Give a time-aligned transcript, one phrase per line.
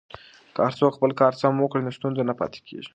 [0.53, 2.89] که هر څوک خپل کار سم وکړي نو ستونزه نه پاتې کیږي.